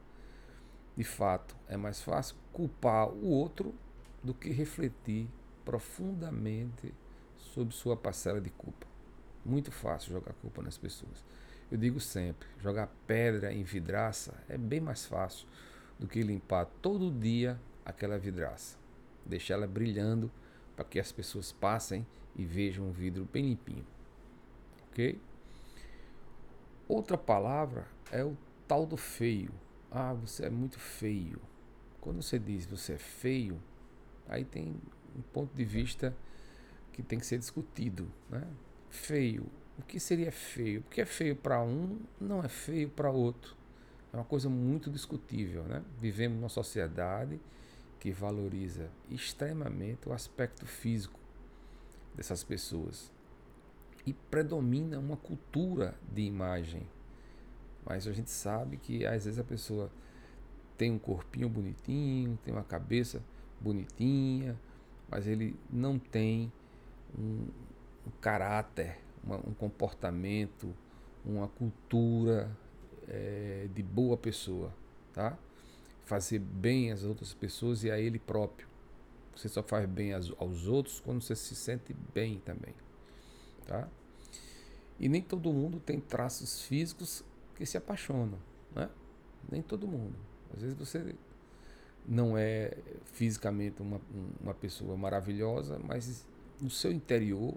De 0.96 1.04
fato, 1.04 1.56
é 1.68 1.76
mais 1.76 2.02
fácil 2.02 2.36
culpar 2.52 3.08
o 3.08 3.26
outro 3.26 3.74
do 4.22 4.34
que 4.34 4.50
refletir 4.50 5.28
profundamente 5.64 6.92
sobre 7.36 7.74
sua 7.74 7.96
parcela 7.96 8.40
de 8.40 8.50
culpa. 8.50 8.86
Muito 9.44 9.70
fácil 9.70 10.12
jogar 10.12 10.34
culpa 10.34 10.62
nas 10.62 10.76
pessoas. 10.76 11.24
Eu 11.70 11.78
digo 11.78 12.00
sempre, 12.00 12.48
jogar 12.58 12.88
pedra 13.06 13.52
em 13.52 13.62
vidraça 13.62 14.34
é 14.48 14.58
bem 14.58 14.80
mais 14.80 15.06
fácil 15.06 15.46
do 15.98 16.08
que 16.08 16.20
limpar 16.20 16.66
todo 16.82 17.12
dia 17.12 17.60
aquela 17.84 18.18
vidraça. 18.18 18.76
Deixar 19.24 19.54
ela 19.54 19.68
brilhando 19.68 20.30
para 20.74 20.84
que 20.84 20.98
as 20.98 21.12
pessoas 21.12 21.52
passem 21.52 22.04
e 22.34 22.44
vejam 22.44 22.88
o 22.88 22.92
vidro 22.92 23.28
bem 23.32 23.50
limpinho. 23.50 23.86
Ok? 24.90 25.20
Outra 26.88 27.16
palavra 27.16 27.86
é 28.10 28.24
o 28.24 28.36
tal 28.66 28.84
do 28.84 28.96
feio. 28.96 29.52
Ah, 29.90 30.12
você 30.12 30.46
é 30.46 30.50
muito 30.50 30.78
feio. 30.80 31.40
Quando 32.00 32.20
você 32.20 32.36
diz 32.36 32.66
você 32.66 32.94
é 32.94 32.98
feio, 32.98 33.62
aí 34.28 34.44
tem 34.44 34.74
um 35.16 35.22
ponto 35.22 35.54
de 35.54 35.64
vista 35.64 36.16
que 36.92 37.00
tem 37.00 37.18
que 37.18 37.26
ser 37.26 37.38
discutido, 37.38 38.10
né? 38.28 38.44
Feio. 38.88 39.46
O 39.80 39.82
que 39.82 39.98
seria 39.98 40.30
feio? 40.30 40.80
O 40.80 40.82
que 40.84 41.00
é 41.00 41.06
feio 41.06 41.34
para 41.34 41.62
um 41.62 41.98
não 42.20 42.44
é 42.44 42.48
feio 42.48 42.90
para 42.90 43.10
outro. 43.10 43.56
É 44.12 44.16
uma 44.16 44.24
coisa 44.24 44.48
muito 44.50 44.90
discutível, 44.90 45.64
né? 45.64 45.82
Vivemos 45.98 46.36
numa 46.38 46.50
sociedade 46.50 47.40
que 47.98 48.12
valoriza 48.12 48.90
extremamente 49.08 50.06
o 50.06 50.12
aspecto 50.12 50.66
físico 50.66 51.18
dessas 52.14 52.44
pessoas 52.44 53.10
e 54.04 54.12
predomina 54.12 54.98
uma 54.98 55.16
cultura 55.16 55.94
de 56.12 56.22
imagem. 56.22 56.86
Mas 57.84 58.06
a 58.06 58.12
gente 58.12 58.30
sabe 58.30 58.76
que 58.76 59.06
às 59.06 59.24
vezes 59.24 59.38
a 59.38 59.44
pessoa 59.44 59.90
tem 60.76 60.90
um 60.90 60.98
corpinho 60.98 61.48
bonitinho, 61.48 62.38
tem 62.44 62.52
uma 62.52 62.64
cabeça 62.64 63.22
bonitinha, 63.58 64.60
mas 65.08 65.26
ele 65.26 65.58
não 65.70 65.98
tem 65.98 66.52
um, 67.18 67.46
um 68.06 68.10
caráter, 68.20 68.98
uma, 69.22 69.36
um 69.36 69.54
comportamento, 69.54 70.74
uma 71.24 71.48
cultura 71.48 72.50
é, 73.08 73.68
de 73.74 73.82
boa 73.82 74.16
pessoa, 74.16 74.72
tá? 75.12 75.38
Fazer 76.04 76.38
bem 76.38 76.90
às 76.90 77.04
outras 77.04 77.32
pessoas 77.34 77.84
e 77.84 77.90
a 77.90 77.98
ele 77.98 78.18
próprio. 78.18 78.68
Você 79.36 79.48
só 79.48 79.62
faz 79.62 79.88
bem 79.88 80.12
aos 80.12 80.66
outros 80.66 81.00
quando 81.00 81.22
você 81.22 81.36
se 81.36 81.54
sente 81.54 81.94
bem 82.12 82.40
também, 82.40 82.74
tá? 83.66 83.88
E 84.98 85.08
nem 85.08 85.22
todo 85.22 85.52
mundo 85.52 85.80
tem 85.80 85.98
traços 85.98 86.62
físicos 86.62 87.24
que 87.56 87.64
se 87.64 87.78
apaixonam, 87.78 88.38
né? 88.74 88.90
Nem 89.50 89.62
todo 89.62 89.86
mundo. 89.86 90.16
Às 90.54 90.62
vezes 90.62 90.76
você 90.76 91.14
não 92.06 92.36
é 92.36 92.76
fisicamente 93.12 93.80
uma, 93.80 94.00
uma 94.40 94.52
pessoa 94.52 94.96
maravilhosa, 94.96 95.78
mas 95.78 96.26
no 96.60 96.68
seu 96.68 96.92
interior 96.92 97.56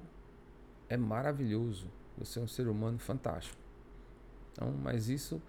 é 0.90 0.98
maravilhoso. 0.98 1.88
Você 2.18 2.40
é 2.40 2.42
um 2.42 2.48
ser 2.48 2.68
humano 2.68 3.00
fantástico. 3.00 3.58
Então, 4.52 4.72
mas 4.72 5.10
isso 5.10 5.42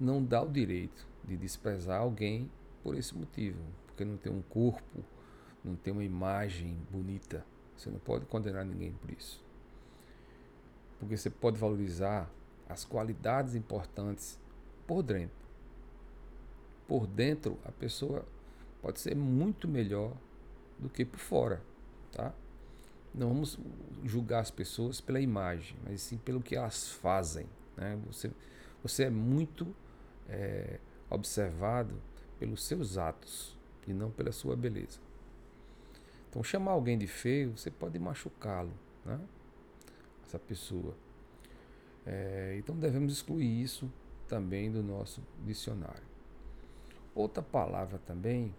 não 0.00 0.24
dá 0.24 0.42
o 0.42 0.50
direito 0.50 1.06
de 1.24 1.36
desprezar 1.36 2.00
alguém 2.00 2.50
por 2.82 2.96
esse 2.96 3.14
motivo, 3.14 3.58
porque 3.86 4.04
não 4.04 4.16
tem 4.16 4.32
um 4.32 4.42
corpo, 4.42 5.04
não 5.64 5.74
tem 5.76 5.92
uma 5.92 6.04
imagem 6.04 6.76
bonita. 6.90 7.44
Você 7.76 7.90
não 7.90 7.98
pode 7.98 8.24
condenar 8.26 8.64
ninguém 8.64 8.92
por 8.92 9.10
isso. 9.10 9.44
Porque 10.98 11.16
você 11.16 11.28
pode 11.28 11.58
valorizar 11.58 12.30
as 12.68 12.84
qualidades 12.84 13.54
importantes 13.54 14.38
por 14.86 15.02
dentro. 15.02 15.46
Por 16.88 17.06
dentro, 17.06 17.58
a 17.64 17.72
pessoa 17.72 18.24
pode 18.80 19.00
ser 19.00 19.14
muito 19.14 19.68
melhor 19.68 20.16
do 20.78 20.88
que 20.88 21.04
por 21.04 21.18
fora, 21.18 21.62
tá? 22.12 22.32
Não 23.16 23.28
vamos 23.28 23.58
julgar 24.04 24.40
as 24.40 24.50
pessoas 24.50 25.00
pela 25.00 25.18
imagem, 25.18 25.76
mas 25.84 26.02
sim 26.02 26.18
pelo 26.18 26.42
que 26.42 26.54
elas 26.54 26.88
fazem. 26.88 27.46
Né? 27.76 27.98
Você, 28.06 28.30
você 28.82 29.04
é 29.04 29.10
muito 29.10 29.74
é, 30.28 30.78
observado 31.08 31.94
pelos 32.38 32.62
seus 32.64 32.98
atos 32.98 33.56
e 33.86 33.92
não 33.94 34.10
pela 34.10 34.32
sua 34.32 34.54
beleza. 34.54 34.98
Então, 36.28 36.44
chamar 36.44 36.72
alguém 36.72 36.98
de 36.98 37.06
feio, 37.06 37.56
você 37.56 37.70
pode 37.70 37.98
machucá-lo, 37.98 38.72
né? 39.04 39.18
essa 40.26 40.38
pessoa. 40.38 40.94
É, 42.04 42.56
então, 42.58 42.76
devemos 42.76 43.12
excluir 43.12 43.62
isso 43.62 43.90
também 44.28 44.70
do 44.70 44.82
nosso 44.82 45.22
dicionário. 45.44 46.04
Outra 47.14 47.42
palavra 47.42 47.98
também 47.98 48.54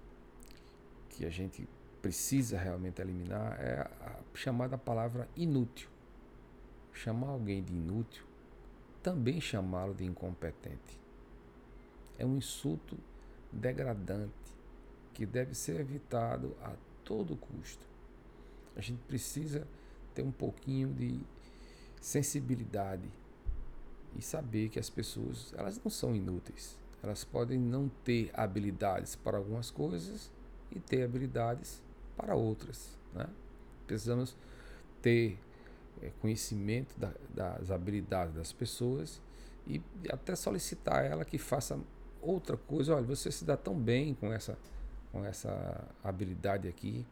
que 1.10 1.26
a 1.26 1.30
gente 1.30 1.68
precisa 2.08 2.58
realmente 2.58 3.02
eliminar 3.02 3.60
é 3.60 3.82
a 3.82 4.16
chamada 4.34 4.78
palavra 4.78 5.28
inútil. 5.36 5.90
Chamar 6.94 7.28
alguém 7.28 7.62
de 7.62 7.74
inútil, 7.74 8.24
também 9.04 9.42
chamá-lo 9.42 9.94
de 9.94 10.06
incompetente. 10.06 11.02
É 12.18 12.26
um 12.26 12.38
insulto 12.38 12.98
degradante 13.52 14.32
que 15.14 15.26
deve 15.26 15.54
ser 15.54 15.82
evitado 15.82 16.56
a 16.62 16.76
todo 17.04 17.36
custo. 17.36 17.86
A 18.74 18.80
gente 18.80 19.02
precisa 19.02 19.68
ter 20.16 20.22
um 20.22 20.32
pouquinho 20.32 20.94
de 20.94 21.20
sensibilidade 22.00 23.10
e 24.16 24.22
saber 24.22 24.70
que 24.70 24.80
as 24.80 24.90
pessoas 24.90 25.54
elas 25.58 25.78
não 25.84 25.92
são 25.92 26.16
inúteis. 26.16 26.80
Elas 27.04 27.26
podem 27.26 27.60
não 27.60 27.90
ter 28.06 28.32
habilidades 28.34 29.14
para 29.14 29.38
algumas 29.38 29.70
coisas 29.70 30.32
e 30.72 30.80
ter 30.80 31.04
habilidades 31.04 31.86
para 32.18 32.36
outras. 32.36 32.98
Né? 33.14 33.28
Precisamos 33.86 34.36
ter 35.02 35.40
é, 36.02 36.12
conhecimento 36.20 37.00
da, 37.00 37.14
das 37.30 37.72
habilidades 37.72 38.34
das 38.34 38.52
pessoas 38.52 39.22
e 39.66 39.82
até 40.10 40.36
solicitar 40.36 41.06
ela 41.06 41.24
que 41.24 41.38
faça 41.38 41.80
outra 42.22 42.58
coisa. 42.58 42.96
Olha, 42.96 43.06
você 43.06 43.32
se 43.32 43.46
dá 43.46 43.56
tão 43.56 43.76
bem 43.76 44.16
com 44.16 44.34
essa, 44.34 44.58
com 45.12 45.24
essa 45.24 45.88
habilidade 46.04 46.68
aqui, 46.68 47.06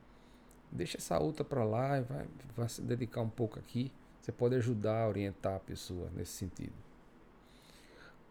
deixa 0.71 0.97
essa 0.97 1.19
outra 1.19 1.45
para 1.45 1.63
lá 1.63 1.99
e 1.99 2.01
vai, 2.01 2.27
vai 2.57 2.69
se 2.69 2.81
dedicar 2.81 3.21
um 3.21 3.29
pouco 3.29 3.59
aqui. 3.59 3.91
Você 4.21 4.31
pode 4.31 4.55
ajudar 4.55 5.03
a 5.03 5.07
orientar 5.07 5.55
a 5.55 5.59
pessoa 5.59 6.09
nesse 6.15 6.31
sentido. 6.31 6.73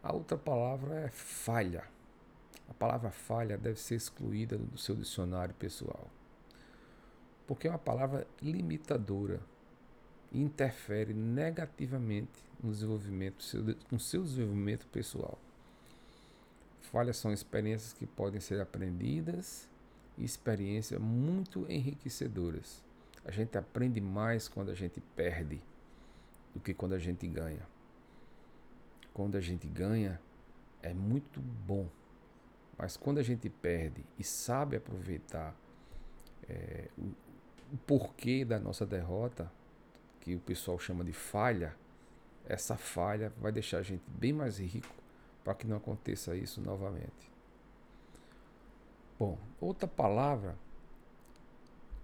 A 0.03 0.13
outra 0.13 0.37
palavra 0.37 0.99
é 0.99 1.09
falha. 1.09 1.83
A 2.69 2.73
palavra 2.73 3.11
falha 3.11 3.57
deve 3.57 3.79
ser 3.79 3.95
excluída 3.95 4.57
do 4.57 4.77
seu 4.77 4.95
dicionário 4.95 5.53
pessoal 5.55 6.09
porque 7.47 7.67
é 7.67 7.71
uma 7.71 7.79
palavra 7.79 8.27
limitadora 8.41 9.39
e 10.31 10.41
interfere 10.41 11.13
negativamente 11.13 12.43
no 12.61 12.71
desenvolvimento, 12.71 13.45
no 13.91 13.99
seu 13.99 14.23
desenvolvimento 14.23 14.87
pessoal. 14.87 15.37
Falhas 16.81 17.17
são 17.17 17.31
experiências 17.31 17.93
que 17.93 18.05
podem 18.05 18.39
ser 18.39 18.59
aprendidas 18.61 19.67
e 20.17 20.23
experiências 20.23 20.99
muito 20.99 21.65
enriquecedoras. 21.69 22.83
A 23.23 23.31
gente 23.31 23.57
aprende 23.57 23.99
mais 23.99 24.47
quando 24.47 24.71
a 24.71 24.75
gente 24.75 25.01
perde 25.15 25.61
do 26.53 26.59
que 26.59 26.73
quando 26.73 26.93
a 26.93 26.99
gente 26.99 27.27
ganha. 27.27 27.67
Quando 29.13 29.35
a 29.35 29.41
gente 29.41 29.67
ganha, 29.67 30.19
é 30.81 30.93
muito 30.93 31.39
bom. 31.41 31.87
Mas 32.77 32.97
quando 32.97 33.17
a 33.17 33.23
gente 33.23 33.49
perde 33.49 34.05
e 34.19 34.23
sabe 34.23 34.75
aproveitar 34.75 35.55
é, 36.47 36.89
o 37.75 37.77
porquê 37.77 38.45
da 38.45 38.57
nossa 38.57 38.85
derrota, 38.85 39.51
que 40.21 40.33
o 40.33 40.39
pessoal 40.39 40.79
chama 40.79 41.03
de 41.03 41.11
falha, 41.11 41.75
essa 42.47 42.77
falha 42.77 43.33
vai 43.37 43.51
deixar 43.51 43.79
a 43.79 43.83
gente 43.83 44.03
bem 44.07 44.31
mais 44.31 44.59
rico 44.59 44.95
para 45.43 45.53
que 45.53 45.67
não 45.67 45.75
aconteça 45.75 46.35
isso 46.35 46.61
novamente. 46.61 47.29
Bom, 49.19 49.37
outra 49.59 49.87
palavra 49.87 50.55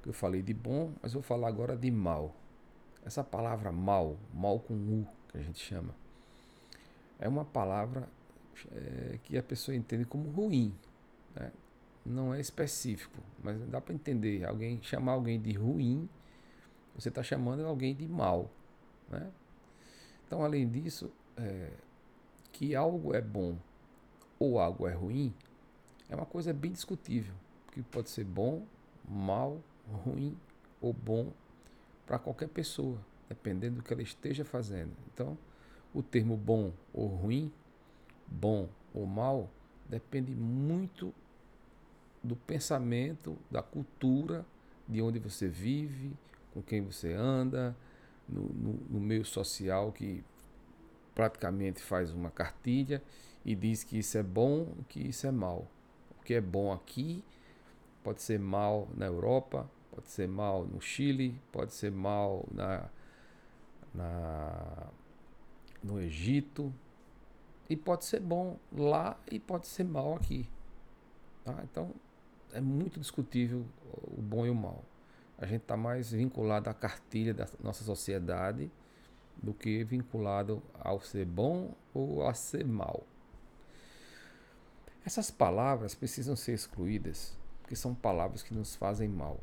que 0.04 0.10
eu 0.10 0.14
falei 0.14 0.42
de 0.42 0.54
bom, 0.54 0.92
mas 1.02 1.14
vou 1.14 1.22
falar 1.22 1.48
agora 1.48 1.78
de 1.78 1.90
mal. 1.90 2.36
Essa 3.06 3.24
palavra 3.24 3.72
mal, 3.72 4.18
mal 4.34 4.60
com 4.60 4.74
U, 4.74 5.08
que 5.30 5.38
a 5.38 5.42
gente 5.42 5.60
chama, 5.60 5.96
é 7.18 7.30
uma 7.30 7.46
palavra 7.46 8.10
é, 8.72 9.20
que 9.24 9.38
a 9.38 9.44
pessoa 9.44 9.76
entende 9.76 10.04
como 10.04 10.30
ruim. 10.32 10.76
Né? 11.34 11.52
Não 12.06 12.34
é 12.34 12.40
específico, 12.40 13.18
mas 13.44 13.60
dá 13.68 13.80
para 13.80 13.94
entender. 13.94 14.46
Alguém 14.46 14.82
chamar 14.82 15.14
alguém 15.14 15.40
de 15.40 15.54
ruim, 15.54 16.10
você 16.96 17.10
está 17.10 17.24
chamando 17.24 17.66
alguém 17.66 17.96
de 17.96 18.08
mal, 18.08 18.50
né? 19.10 19.32
Então, 20.26 20.44
além 20.44 20.68
disso, 20.68 21.12
é, 21.38 21.72
que 22.52 22.76
algo 22.76 23.14
é 23.14 23.22
bom 23.22 23.58
ou 24.40 24.60
algo 24.60 24.88
é 24.88 24.94
ruim 24.94 25.34
é 26.10 26.16
uma 26.16 26.26
coisa 26.26 26.52
bem 26.52 26.72
discutível, 26.72 27.34
que 27.72 27.82
pode 27.82 28.10
ser 28.10 28.26
bom, 28.26 28.66
mal, 29.08 29.62
ruim 30.04 30.38
ou 30.82 30.92
bom 30.92 31.32
para 32.06 32.20
qualquer 32.20 32.50
pessoa, 32.50 33.00
dependendo 33.30 33.78
do 33.78 33.84
que 33.84 33.94
ela 33.94 34.02
esteja 34.02 34.44
fazendo. 34.44 34.92
Então, 35.14 35.38
o 35.94 36.04
termo 36.04 36.36
bom 36.36 36.74
ou 36.94 37.08
ruim, 37.08 37.52
bom 38.28 38.68
ou 38.94 39.06
mal, 39.06 39.50
depende 39.90 40.36
muito 40.36 41.14
do 42.24 42.36
pensamento, 42.36 43.38
da 43.50 43.62
cultura, 43.62 44.46
de 44.88 45.02
onde 45.02 45.20
você 45.20 45.48
vive, 45.48 46.14
com 46.54 46.62
quem 46.62 46.82
você 46.82 47.14
anda, 47.14 47.76
no, 48.28 48.44
no, 48.50 48.74
no 48.90 49.00
meio 49.00 49.26
social 49.26 49.92
que 49.92 50.24
praticamente 51.14 51.82
faz 51.82 52.12
uma 52.12 52.32
cartilha 52.32 53.02
e 53.44 53.56
diz 53.56 53.84
que 53.84 53.98
isso 53.98 54.18
é 54.18 54.24
bom, 54.24 54.74
que 54.88 55.00
isso 55.00 55.28
é 55.28 55.32
mal. 55.32 55.68
O 56.20 56.24
que 56.24 56.34
é 56.34 56.42
bom 56.42 56.72
aqui 56.72 57.24
pode 58.04 58.22
ser 58.22 58.40
mal 58.40 58.88
na 58.96 59.06
Europa, 59.06 59.70
pode 59.92 60.10
ser 60.10 60.28
mal 60.28 60.66
no 60.66 60.80
Chile, 60.80 61.40
pode 61.52 61.74
ser 61.74 61.92
mal 61.92 62.48
na, 62.52 62.90
na 63.94 64.88
no 65.84 66.00
Egito, 66.00 66.72
E 67.70 67.76
pode 67.76 68.04
ser 68.06 68.20
bom 68.20 68.60
lá 68.72 69.18
e 69.32 69.40
pode 69.40 69.66
ser 69.66 69.86
mal 69.86 70.16
aqui. 70.16 70.48
Tá? 71.44 71.58
Então 71.64 71.92
é 72.54 72.62
muito 72.62 73.00
discutível 73.00 73.66
o 74.08 74.22
bom 74.22 74.46
e 74.46 74.50
o 74.50 74.56
mal. 74.56 74.84
A 75.38 75.46
gente 75.46 75.62
está 75.62 75.76
mais 75.76 76.12
vinculado 76.12 76.70
à 76.70 76.74
cartilha 76.74 77.34
da 77.34 77.48
nossa 77.64 77.84
sociedade 77.84 78.72
do 79.42 79.54
que 79.54 79.84
vinculado 79.84 80.62
ao 80.80 81.02
ser 81.02 81.26
bom 81.26 81.74
ou 81.94 82.28
a 82.28 82.34
ser 82.34 82.66
mal. 82.66 83.04
Essas 85.04 85.32
palavras 85.32 85.96
precisam 85.96 86.36
ser 86.36 86.54
excluídas 86.54 87.36
porque 87.62 87.76
são 87.76 87.96
palavras 87.96 88.44
que 88.44 88.54
nos 88.54 88.76
fazem 88.76 89.08
mal. 89.08 89.40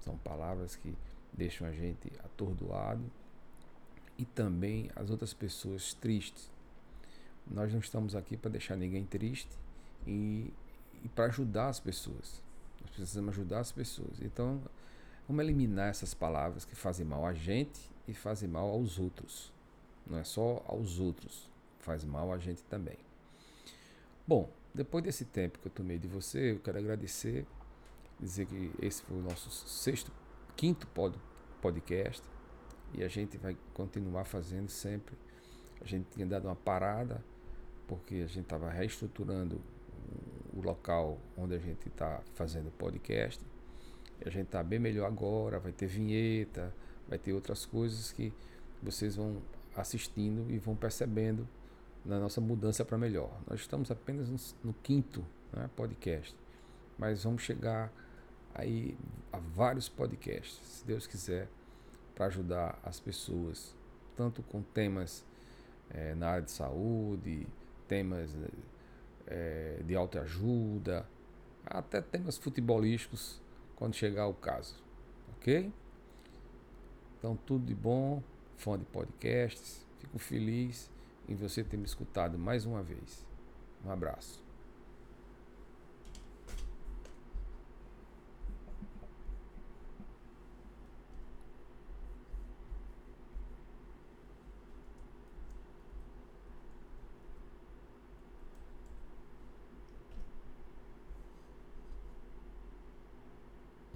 São 0.00 0.16
palavras 0.16 0.76
que 0.76 0.96
deixam 1.32 1.66
a 1.66 1.72
gente 1.72 2.10
atordoado 2.24 3.04
e 4.16 4.24
também 4.24 4.90
as 4.94 5.10
outras 5.10 5.34
pessoas 5.34 5.94
tristes. 5.94 6.50
Nós 7.46 7.72
não 7.72 7.80
estamos 7.80 8.14
aqui 8.14 8.36
para 8.36 8.52
deixar 8.52 8.76
ninguém 8.76 9.04
triste 9.04 9.50
e, 10.06 10.52
e 11.04 11.08
para 11.08 11.26
ajudar 11.26 11.68
as 11.68 11.78
pessoas. 11.78 12.42
Nós 12.80 12.90
precisamos 12.90 13.34
ajudar 13.34 13.60
as 13.60 13.70
pessoas. 13.70 14.20
Então, 14.20 14.60
vamos 15.28 15.44
eliminar 15.44 15.90
essas 15.90 16.14
palavras 16.14 16.64
que 16.64 16.74
fazem 16.74 17.06
mal 17.06 17.26
a 17.26 17.34
gente 17.34 17.80
e 18.08 18.14
fazem 18.14 18.48
mal 18.48 18.68
aos 18.70 18.98
outros. 18.98 19.52
Não 20.06 20.18
é 20.18 20.24
só 20.24 20.64
aos 20.66 20.98
outros, 20.98 21.50
faz 21.78 22.04
mal 22.04 22.32
a 22.32 22.38
gente 22.38 22.62
também. 22.64 22.98
Bom, 24.26 24.50
depois 24.74 25.04
desse 25.04 25.24
tempo 25.24 25.58
que 25.58 25.68
eu 25.68 25.72
tomei 25.72 25.98
de 25.98 26.08
você, 26.08 26.52
eu 26.52 26.60
quero 26.60 26.78
agradecer, 26.78 27.46
dizer 28.18 28.46
que 28.46 28.72
esse 28.80 29.02
foi 29.02 29.18
o 29.18 29.22
nosso 29.22 29.50
sexto, 29.50 30.10
quinto 30.56 30.86
pod, 30.88 31.18
podcast 31.60 32.22
e 32.92 33.02
a 33.02 33.08
gente 33.08 33.36
vai 33.36 33.56
continuar 33.72 34.24
fazendo 34.24 34.68
sempre. 34.68 35.16
A 35.80 35.84
gente 35.84 36.06
tinha 36.10 36.26
dado 36.26 36.46
uma 36.46 36.56
parada 36.56 37.22
porque 37.86 38.16
a 38.16 38.26
gente 38.26 38.44
estava 38.44 38.70
reestruturando 38.70 39.60
local 40.64 41.18
onde 41.36 41.54
a 41.54 41.58
gente 41.58 41.88
está 41.88 42.20
fazendo 42.34 42.70
podcast. 42.72 43.44
A 44.24 44.30
gente 44.30 44.46
está 44.46 44.62
bem 44.62 44.78
melhor 44.78 45.06
agora, 45.06 45.58
vai 45.58 45.72
ter 45.72 45.86
vinheta, 45.86 46.72
vai 47.08 47.18
ter 47.18 47.32
outras 47.32 47.66
coisas 47.66 48.12
que 48.12 48.32
vocês 48.82 49.16
vão 49.16 49.42
assistindo 49.76 50.50
e 50.50 50.58
vão 50.58 50.74
percebendo 50.74 51.48
na 52.04 52.18
nossa 52.18 52.40
mudança 52.40 52.84
para 52.84 52.98
melhor. 52.98 53.30
Nós 53.48 53.60
estamos 53.60 53.90
apenas 53.90 54.54
no, 54.62 54.72
quinto 54.74 55.24
né, 55.52 55.68
podcast, 55.74 56.34
mas 56.98 57.24
vamos 57.24 57.42
chegar 57.42 57.92
aí 58.54 58.96
a 59.32 59.38
vários 59.38 59.88
podcasts, 59.88 60.58
se 60.64 60.86
Deus 60.86 61.06
quiser, 61.06 61.48
para 62.14 62.26
ajudar 62.26 62.78
as 62.84 63.00
pessoas, 63.00 63.74
tanto 64.16 64.42
com 64.42 64.62
temas 64.62 65.24
é, 65.90 66.14
na 66.14 66.28
área 66.28 66.42
de 66.42 66.52
saúde, 66.52 67.46
temas 67.88 68.32
é, 69.26 69.80
de 69.84 69.94
autoajuda, 69.94 71.06
até 71.64 72.00
temas 72.00 72.36
futebolísticos, 72.36 73.40
quando 73.76 73.94
chegar 73.94 74.26
o 74.26 74.34
caso. 74.34 74.82
Ok? 75.36 75.72
Então, 77.18 77.36
tudo 77.46 77.64
de 77.64 77.74
bom, 77.74 78.22
fã 78.56 78.78
de 78.78 78.84
podcasts. 78.84 79.86
Fico 79.98 80.18
feliz 80.18 80.90
em 81.28 81.34
você 81.34 81.64
ter 81.64 81.76
me 81.76 81.84
escutado 81.84 82.38
mais 82.38 82.66
uma 82.66 82.82
vez. 82.82 83.26
Um 83.84 83.90
abraço. 83.90 84.43